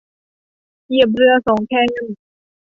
[0.87, 1.73] เหยียบเรือสองแค
[2.05, 2.09] ม